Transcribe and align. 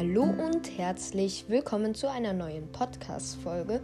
Hallo 0.00 0.22
und 0.22 0.78
herzlich 0.78 1.44
willkommen 1.48 1.94
zu 1.94 2.10
einer 2.10 2.32
neuen 2.32 2.72
Podcast-Folge. 2.72 3.82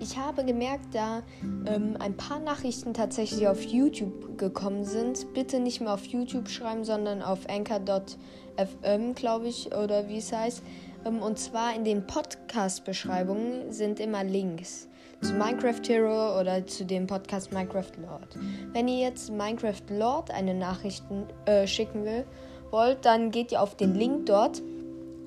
Ich 0.00 0.16
habe 0.16 0.42
gemerkt, 0.46 0.94
da 0.94 1.22
ähm, 1.66 1.94
ein 1.98 2.16
paar 2.16 2.38
Nachrichten 2.38 2.94
tatsächlich 2.94 3.46
auf 3.46 3.62
YouTube 3.62 4.38
gekommen 4.38 4.86
sind. 4.86 5.34
Bitte 5.34 5.60
nicht 5.60 5.82
mehr 5.82 5.92
auf 5.92 6.06
YouTube 6.06 6.48
schreiben, 6.48 6.84
sondern 6.84 7.20
auf 7.20 7.40
anchor.fm, 7.50 9.14
glaube 9.14 9.48
ich, 9.48 9.66
oder 9.74 10.08
wie 10.08 10.16
es 10.16 10.32
heißt. 10.32 10.62
Ähm, 11.04 11.20
und 11.20 11.38
zwar 11.38 11.76
in 11.76 11.84
den 11.84 12.06
Podcast-Beschreibungen 12.06 13.70
sind 13.70 14.00
immer 14.00 14.24
Links 14.24 14.88
zu 15.20 15.34
Minecraft 15.34 15.82
Hero 15.86 16.40
oder 16.40 16.66
zu 16.66 16.86
dem 16.86 17.06
Podcast 17.06 17.52
Minecraft 17.52 17.92
Lord. 18.00 18.38
Wenn 18.72 18.88
ihr 18.88 19.00
jetzt 19.00 19.30
Minecraft 19.30 19.82
Lord 19.90 20.30
eine 20.30 20.54
Nachricht 20.54 21.04
äh, 21.44 21.66
schicken 21.66 22.06
will, 22.06 22.24
wollt, 22.70 23.04
dann 23.04 23.30
geht 23.30 23.52
ihr 23.52 23.60
auf 23.60 23.76
den 23.76 23.94
Link 23.94 24.24
dort 24.24 24.62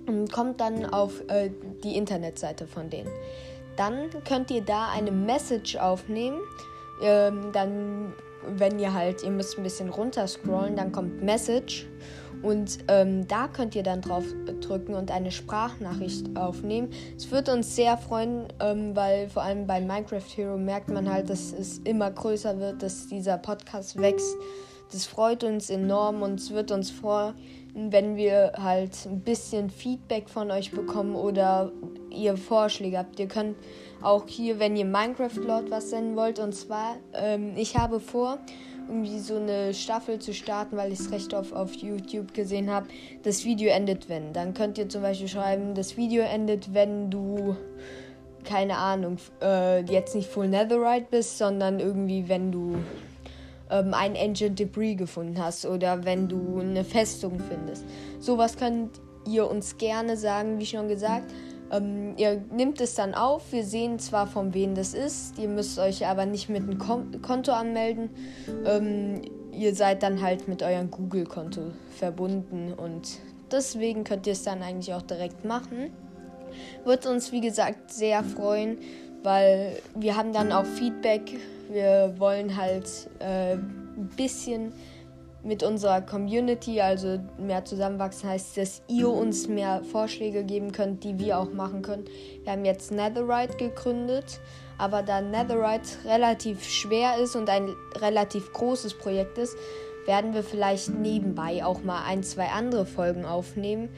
und 0.08 0.32
kommt 0.32 0.60
dann 0.60 0.86
auf 0.86 1.22
äh, 1.28 1.50
die 1.84 1.96
Internetseite 1.96 2.68
von 2.68 2.90
denen. 2.90 3.10
Dann 3.78 4.10
könnt 4.28 4.52
ihr 4.52 4.62
da 4.62 4.90
eine 4.90 5.12
Message 5.12 5.76
aufnehmen. 5.78 6.40
Ähm, 7.02 7.52
dann, 7.54 8.14
wenn 8.46 8.80
ihr 8.80 8.94
halt, 8.94 9.24
ihr 9.24 9.32
müsst 9.32 9.58
ein 9.58 9.64
bisschen 9.64 9.90
runter 9.90 10.28
scrollen, 10.28 10.76
dann 10.76 10.92
kommt 10.92 11.24
Message. 11.24 11.88
Und 12.42 12.80
ähm, 12.88 13.28
da 13.28 13.48
könnt 13.48 13.76
ihr 13.76 13.84
dann 13.84 14.02
drauf 14.02 14.24
drücken 14.62 14.96
und 14.96 15.12
eine 15.12 15.32
Sprachnachricht 15.32 16.36
aufnehmen. 16.36 16.90
Es 17.16 17.30
würde 17.32 17.54
uns 17.54 17.76
sehr 17.76 17.98
freuen, 17.98 18.48
ähm, 18.60 18.96
weil 18.96 19.30
vor 19.30 19.44
allem 19.44 19.68
bei 19.68 19.80
Minecraft 19.80 20.26
Hero 20.36 20.58
merkt 20.58 20.90
man 20.90 21.12
halt, 21.12 21.30
dass 21.30 21.54
es 21.54 21.80
immer 21.84 22.10
größer 22.10 22.60
wird, 22.60 22.82
dass 22.82 23.08
dieser 23.08 23.38
Podcast 23.38 24.02
wächst. 24.02 24.36
Das 24.92 25.06
freut 25.06 25.44
uns 25.44 25.70
enorm 25.70 26.22
und 26.22 26.40
es 26.40 26.52
wird 26.52 26.72
uns 26.72 26.92
freuen, 26.92 27.34
wenn 27.74 28.18
wir 28.18 28.54
halt 28.58 28.92
ein 29.06 29.22
bisschen 29.22 29.70
Feedback 29.70 30.30
von 30.30 30.52
euch 30.52 30.72
bekommen 30.72 31.16
oder 31.16 31.72
ihr 32.10 32.36
Vorschläge 32.36 32.98
habt. 32.98 33.18
Ihr 33.20 33.28
könnt 33.28 33.56
auch 34.02 34.28
hier, 34.28 34.60
wenn 34.60 34.76
ihr 34.76 34.86
Minecraft 34.86 35.38
Lord 35.46 35.72
was 35.72 35.92
senden 35.92 36.18
wollt, 36.18 36.40
und 36.40 36.54
zwar, 36.54 36.98
ähm, 37.14 37.54
ich 37.56 37.78
habe 37.78 38.02
vor, 38.02 38.40
irgendwie 38.90 39.20
so 39.20 39.38
eine 39.38 39.74
Staffel 39.74 40.20
zu 40.20 40.34
starten, 40.34 40.76
weil 40.76 40.92
ich 40.92 41.00
es 41.00 41.12
recht 41.12 41.34
oft 41.34 41.54
auf 41.54 41.74
YouTube 41.76 42.34
gesehen 42.34 42.70
habe. 42.70 42.88
Das 43.24 43.46
Video 43.46 43.70
endet, 43.70 44.10
wenn. 44.10 44.34
Dann 44.34 44.54
könnt 44.54 44.78
ihr 44.78 44.90
zum 44.90 45.04
Beispiel 45.04 45.30
schreiben, 45.30 45.76
das 45.76 45.96
Video 45.96 46.24
endet, 46.24 46.74
wenn 46.74 47.10
du 47.10 47.56
keine 48.44 48.78
Ahnung, 48.78 49.18
äh, 49.42 49.82
jetzt 49.86 50.16
nicht 50.16 50.28
Full 50.28 50.48
Netherite 50.48 51.06
bist, 51.12 51.38
sondern 51.38 51.80
irgendwie, 51.80 52.28
wenn 52.28 52.52
du 52.52 52.78
ähm, 53.72 53.94
ein 53.94 54.16
Ancient 54.16 54.60
Debris 54.60 54.98
gefunden 54.98 55.44
hast 55.44 55.66
oder 55.66 56.06
wenn 56.06 56.28
du 56.28 56.60
eine 56.60 56.84
Festung 56.84 57.40
findest. 57.40 57.86
Sowas 58.20 58.58
könnt 58.58 59.02
ihr 59.28 59.50
uns 59.50 59.78
gerne 59.78 60.18
sagen, 60.18 60.60
wie 60.60 60.66
schon 60.66 60.88
gesagt. 60.88 61.32
Ähm, 61.72 62.14
ihr 62.18 62.44
nehmt 62.52 62.82
es 62.82 62.96
dann 62.96 63.14
auf. 63.14 63.52
Wir 63.52 63.64
sehen 63.64 63.98
zwar 63.98 64.28
von 64.28 64.54
wem 64.54 64.76
das 64.76 64.94
ist, 64.94 65.40
ihr 65.40 65.48
müsst 65.48 65.80
euch 65.80 66.06
aber 66.06 66.26
nicht 66.26 66.50
mit 66.50 66.64
einem 66.64 66.78
Konto 67.22 67.54
anmelden. 67.54 68.10
Ähm, 68.66 69.22
ihr 69.54 69.74
seid 69.74 70.04
dann 70.04 70.22
halt 70.22 70.48
mit 70.48 70.64
eurem 70.64 70.92
Google-Konto 70.92 71.62
verbunden 71.98 72.74
und 72.74 73.20
deswegen 73.52 74.04
könnt 74.04 74.28
ihr 74.28 74.34
es 74.34 74.44
dann 74.44 74.62
eigentlich 74.62 74.94
auch 74.94 75.02
direkt 75.02 75.46
machen. 75.46 75.92
Wird 76.84 77.06
uns 77.06 77.32
wie 77.32 77.42
gesagt 77.42 77.92
sehr 77.92 78.24
freuen, 78.24 78.78
weil 79.24 79.78
wir 79.96 80.16
haben 80.16 80.34
dann 80.34 80.52
auch 80.52 80.66
Feedback 80.66 81.40
wir 81.72 82.16
wollen 82.18 82.58
halt 82.58 83.10
äh, 83.20 83.54
ein 83.54 84.10
bisschen 84.18 84.74
mit 85.44 85.64
unserer 85.64 86.02
Community, 86.02 86.82
also 86.82 87.20
mehr 87.40 87.66
zusammenwachsen, 87.66 88.30
heißt, 88.30 88.58
dass 88.58 88.84
ihr 88.88 89.10
uns 89.10 89.48
mehr 89.48 89.82
Vorschläge 89.84 90.44
geben 90.44 90.72
könnt, 90.72 91.04
die 91.04 91.18
wir 91.18 91.40
auch 91.40 91.52
machen 91.52 91.82
können. 91.82 92.06
Wir 92.44 92.52
haben 92.52 92.66
jetzt 92.66 92.92
Netherite 92.92 93.58
gegründet, 93.58 94.40
aber 94.78 95.02
da 95.02 95.22
Netherite 95.22 95.98
relativ 96.06 96.64
schwer 96.64 97.18
ist 97.18 97.36
und 97.36 97.50
ein 97.50 97.70
relativ 98.00 98.54
großes 98.54 98.96
Projekt 98.96 99.40
ist, 99.40 99.56
werden 100.06 100.34
wir 100.34 100.44
vielleicht 100.44 100.90
nebenbei 100.90 101.64
auch 101.64 101.84
mal 101.84 102.04
ein, 102.06 102.22
zwei 102.22 102.50
andere 102.50 102.86
Folgen 102.86 103.26
aufnehmen, 103.26 103.90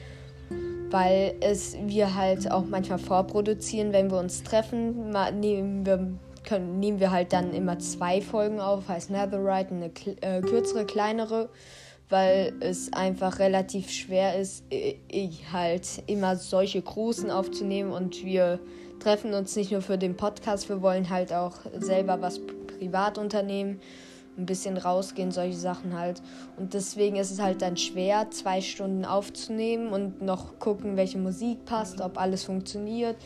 weil 0.93 1.33
es 1.39 1.75
wir 1.87 2.13
halt 2.13 2.51
auch 2.51 2.65
manchmal 2.65 2.99
vorproduzieren, 2.99 3.93
wenn 3.93 4.11
wir 4.11 4.19
uns 4.19 4.43
treffen, 4.43 5.09
nehmen 5.39 5.87
wir 5.87 6.13
können, 6.43 6.79
nehmen 6.79 6.99
wir 6.99 7.09
halt 7.09 7.33
dann 7.33 7.51
immer 7.51 7.79
zwei 7.79 8.21
Folgen 8.21 8.59
auf, 8.59 8.87
heißt 8.87 9.09
Netherite, 9.09 9.73
eine 9.73 9.91
äh, 10.21 10.41
kürzere, 10.41 10.85
kleinere, 10.85 11.49
weil 12.09 12.53
es 12.59 12.93
einfach 12.93 13.39
relativ 13.39 13.89
schwer 13.89 14.37
ist, 14.39 14.65
ich 14.69 15.51
halt 15.51 15.87
immer 16.05 16.35
solche 16.35 16.79
großen 16.79 17.31
aufzunehmen. 17.31 17.91
Und 17.91 18.23
wir 18.23 18.59
treffen 18.99 19.33
uns 19.33 19.55
nicht 19.55 19.71
nur 19.71 19.81
für 19.81 19.97
den 19.97 20.15
Podcast, 20.15 20.69
wir 20.69 20.83
wollen 20.83 21.09
halt 21.09 21.33
auch 21.33 21.55
selber 21.79 22.21
was 22.21 22.39
privat 22.67 23.17
unternehmen, 23.17 23.81
ein 24.37 24.45
bisschen 24.45 24.77
rausgehen, 24.77 25.31
solche 25.31 25.57
Sachen 25.57 25.97
halt. 25.97 26.21
Und 26.57 26.73
deswegen 26.73 27.15
ist 27.15 27.31
es 27.31 27.41
halt 27.41 27.61
dann 27.61 27.77
schwer, 27.77 28.29
zwei 28.31 28.61
Stunden 28.61 29.05
aufzunehmen 29.05 29.89
und 29.89 30.21
noch 30.21 30.59
gucken, 30.59 30.97
welche 30.97 31.17
Musik 31.17 31.65
passt, 31.65 32.01
ob 32.01 32.19
alles 32.19 32.43
funktioniert 32.43 33.17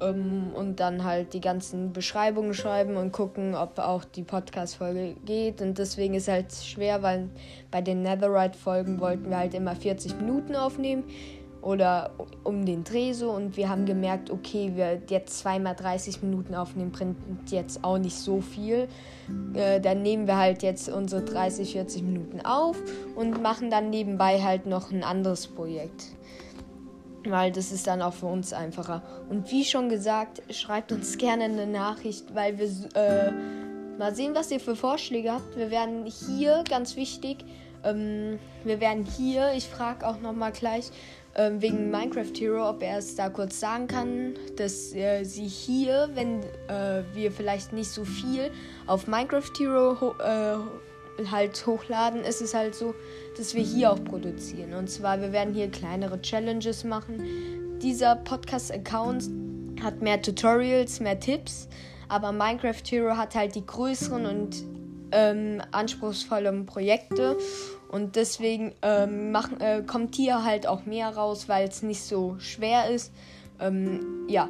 ähm, 0.00 0.50
und 0.54 0.80
dann 0.80 1.04
halt 1.04 1.34
die 1.34 1.40
ganzen 1.40 1.92
Beschreibungen 1.92 2.54
schreiben 2.54 2.96
und 2.96 3.12
gucken, 3.12 3.54
ob 3.54 3.78
auch 3.78 4.04
die 4.04 4.22
Podcast-Folge 4.22 5.16
geht. 5.24 5.60
Und 5.62 5.78
deswegen 5.78 6.14
ist 6.14 6.24
es 6.24 6.28
halt 6.28 6.52
schwer, 6.52 7.02
weil 7.02 7.28
bei 7.70 7.80
den 7.80 8.02
Netherite-Folgen 8.02 9.00
wollten 9.00 9.30
wir 9.30 9.38
halt 9.38 9.54
immer 9.54 9.76
40 9.76 10.16
Minuten 10.16 10.56
aufnehmen 10.56 11.04
oder 11.62 12.12
um 12.44 12.64
den 12.64 12.84
Dreh 12.84 13.12
so 13.12 13.30
und 13.30 13.56
wir 13.56 13.68
haben 13.68 13.84
gemerkt, 13.84 14.30
okay, 14.30 14.72
wir 14.74 15.02
jetzt 15.08 15.38
zweimal 15.38 15.74
30 15.74 16.22
Minuten 16.22 16.54
aufnehmen, 16.54 16.92
bringt 16.92 17.16
jetzt 17.50 17.84
auch 17.84 17.98
nicht 17.98 18.16
so 18.16 18.40
viel. 18.40 18.88
Äh, 19.54 19.80
dann 19.80 20.02
nehmen 20.02 20.26
wir 20.26 20.36
halt 20.36 20.62
jetzt 20.62 20.88
unsere 20.88 21.22
30, 21.22 21.72
40 21.72 22.02
Minuten 22.02 22.40
auf 22.40 22.76
und 23.16 23.42
machen 23.42 23.70
dann 23.70 23.90
nebenbei 23.90 24.42
halt 24.42 24.66
noch 24.66 24.90
ein 24.90 25.02
anderes 25.02 25.46
Projekt 25.46 26.04
weil 27.24 27.52
das 27.52 27.72
ist 27.72 27.86
dann 27.86 28.00
auch 28.00 28.14
für 28.14 28.26
uns 28.26 28.52
einfacher. 28.52 29.02
Und 29.28 29.50
wie 29.50 29.64
schon 29.64 29.88
gesagt, 29.88 30.42
schreibt 30.50 30.92
uns 30.92 31.18
gerne 31.18 31.44
eine 31.44 31.66
Nachricht, 31.66 32.34
weil 32.34 32.58
wir 32.58 32.66
äh, 32.94 33.32
mal 33.98 34.14
sehen, 34.14 34.34
was 34.34 34.50
ihr 34.50 34.60
für 34.60 34.76
Vorschläge 34.76 35.32
habt. 35.32 35.56
Wir 35.56 35.70
werden 35.70 36.06
hier, 36.06 36.64
ganz 36.68 36.96
wichtig, 36.96 37.44
ähm, 37.84 38.38
wir 38.64 38.80
werden 38.80 39.04
hier, 39.04 39.52
ich 39.54 39.66
frage 39.66 40.06
auch 40.06 40.20
nochmal 40.20 40.52
gleich 40.52 40.90
ähm, 41.38 41.62
wegen 41.62 41.90
Minecraft 41.90 42.32
Hero, 42.36 42.68
ob 42.68 42.82
er 42.82 42.98
es 42.98 43.14
da 43.14 43.30
kurz 43.30 43.60
sagen 43.60 43.86
kann, 43.86 44.34
dass 44.56 44.92
äh, 44.92 45.22
sie 45.24 45.46
hier, 45.46 46.10
wenn 46.14 46.42
äh, 46.68 47.04
wir 47.14 47.30
vielleicht 47.30 47.72
nicht 47.72 47.88
so 47.88 48.04
viel 48.04 48.50
auf 48.86 49.06
Minecraft 49.06 49.52
Hero 49.56 50.14
äh, 50.18 51.26
halt 51.30 51.64
hochladen, 51.66 52.22
ist 52.22 52.42
es 52.42 52.54
halt 52.54 52.74
so, 52.74 52.94
dass 53.36 53.54
wir 53.54 53.62
hier 53.62 53.92
auch 53.92 54.02
produzieren. 54.02 54.74
Und 54.74 54.90
zwar, 54.90 55.20
wir 55.20 55.32
werden 55.32 55.54
hier 55.54 55.70
kleinere 55.70 56.20
Challenges 56.20 56.84
machen. 56.84 57.78
Dieser 57.80 58.16
Podcast-Account 58.16 59.30
hat 59.82 60.02
mehr 60.02 60.20
Tutorials, 60.20 60.98
mehr 60.98 61.20
Tipps, 61.20 61.68
aber 62.08 62.32
Minecraft 62.32 62.82
Hero 62.88 63.16
hat 63.16 63.36
halt 63.36 63.54
die 63.54 63.64
größeren 63.64 64.26
und 64.26 64.64
ähm, 65.12 65.62
anspruchsvollen 65.70 66.66
Projekte. 66.66 67.36
Und 67.88 68.16
deswegen 68.16 68.74
ähm, 68.82 69.32
machen, 69.32 69.60
äh, 69.60 69.82
kommt 69.86 70.14
hier 70.14 70.44
halt 70.44 70.66
auch 70.66 70.84
mehr 70.84 71.08
raus, 71.16 71.48
weil 71.48 71.68
es 71.68 71.82
nicht 71.82 72.02
so 72.02 72.36
schwer 72.38 72.90
ist. 72.90 73.12
Ähm, 73.60 74.26
ja, 74.28 74.48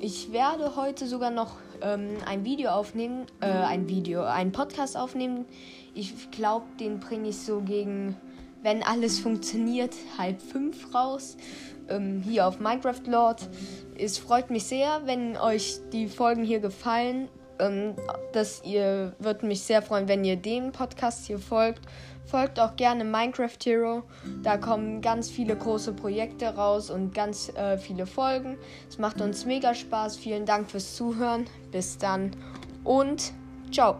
ich 0.00 0.32
werde 0.32 0.76
heute 0.76 1.06
sogar 1.06 1.30
noch 1.30 1.56
ähm, 1.80 2.16
ein 2.26 2.44
Video 2.44 2.70
aufnehmen, 2.70 3.26
äh, 3.40 3.46
ein 3.46 3.88
Video, 3.88 4.24
einen 4.24 4.52
Podcast 4.52 4.96
aufnehmen. 4.96 5.46
Ich 5.94 6.30
glaube, 6.30 6.66
den 6.78 7.00
bringe 7.00 7.30
ich 7.30 7.38
so 7.38 7.60
gegen, 7.60 8.16
wenn 8.62 8.82
alles 8.82 9.18
funktioniert, 9.18 9.94
halb 10.18 10.42
fünf 10.42 10.94
raus. 10.94 11.36
Ähm, 11.88 12.22
hier 12.22 12.46
auf 12.46 12.60
Minecraft 12.60 13.06
Lord. 13.06 13.48
Es 13.96 14.18
freut 14.18 14.50
mich 14.50 14.64
sehr, 14.64 15.02
wenn 15.06 15.36
euch 15.36 15.78
die 15.92 16.08
Folgen 16.08 16.44
hier 16.44 16.60
gefallen. 16.60 17.28
Ähm, 17.58 17.94
dass 18.32 18.62
ihr 18.64 19.14
würde 19.18 19.46
mich 19.46 19.62
sehr 19.62 19.82
freuen, 19.82 20.08
wenn 20.08 20.24
ihr 20.24 20.36
dem 20.36 20.72
Podcast 20.72 21.26
hier 21.26 21.38
folgt. 21.38 21.80
Folgt 22.24 22.58
auch 22.58 22.74
gerne 22.76 23.04
Minecraft 23.04 23.58
Hero. 23.64 24.02
Da 24.42 24.56
kommen 24.56 25.02
ganz 25.02 25.28
viele 25.30 25.54
große 25.56 25.92
Projekte 25.92 26.54
raus 26.54 26.90
und 26.90 27.14
ganz 27.14 27.50
äh, 27.50 27.76
viele 27.76 28.06
Folgen. 28.06 28.56
Es 28.88 28.98
macht 28.98 29.20
uns 29.20 29.44
mega 29.44 29.74
Spaß. 29.74 30.16
Vielen 30.16 30.46
Dank 30.46 30.70
fürs 30.70 30.96
Zuhören. 30.96 31.44
Bis 31.70 31.98
dann 31.98 32.30
und 32.82 33.32
ciao. 33.70 33.98